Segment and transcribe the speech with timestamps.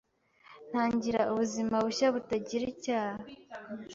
[0.69, 3.23] ntangira ubuzima bushya butagir icyaha